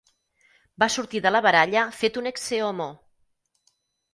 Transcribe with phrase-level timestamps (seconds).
[0.83, 2.89] Va sortir de la baralla fet un eccehomo!